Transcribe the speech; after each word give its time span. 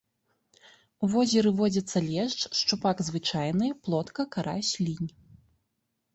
У 1.03 1.09
возеры 1.15 1.49
водзяцца 1.59 1.97
лешч, 2.05 2.39
шчупак 2.61 2.97
звычайны, 3.09 3.67
плотка, 3.83 4.27
карась, 4.39 4.73
лінь. 4.89 5.09